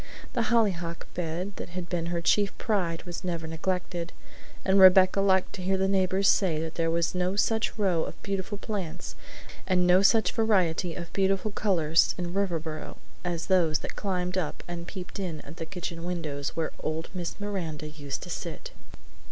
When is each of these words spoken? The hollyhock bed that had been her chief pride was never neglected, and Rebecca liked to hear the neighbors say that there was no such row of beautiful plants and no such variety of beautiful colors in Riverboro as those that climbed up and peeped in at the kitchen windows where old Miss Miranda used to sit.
The 0.33 0.45
hollyhock 0.49 1.05
bed 1.13 1.57
that 1.57 1.69
had 1.69 1.87
been 1.87 2.07
her 2.07 2.21
chief 2.21 2.57
pride 2.57 3.03
was 3.03 3.23
never 3.23 3.45
neglected, 3.45 4.13
and 4.65 4.79
Rebecca 4.79 5.21
liked 5.21 5.53
to 5.53 5.61
hear 5.61 5.77
the 5.77 5.87
neighbors 5.87 6.27
say 6.27 6.59
that 6.59 6.73
there 6.73 6.89
was 6.89 7.13
no 7.13 7.35
such 7.35 7.77
row 7.77 8.05
of 8.05 8.19
beautiful 8.23 8.57
plants 8.57 9.13
and 9.67 9.85
no 9.85 10.01
such 10.01 10.31
variety 10.31 10.95
of 10.95 11.13
beautiful 11.13 11.51
colors 11.51 12.15
in 12.17 12.33
Riverboro 12.33 12.97
as 13.23 13.45
those 13.45 13.77
that 13.81 13.95
climbed 13.95 14.39
up 14.39 14.63
and 14.67 14.87
peeped 14.87 15.19
in 15.19 15.39
at 15.41 15.57
the 15.57 15.67
kitchen 15.67 16.03
windows 16.03 16.55
where 16.55 16.71
old 16.79 17.09
Miss 17.13 17.39
Miranda 17.39 17.87
used 17.87 18.23
to 18.23 18.29
sit. 18.31 18.71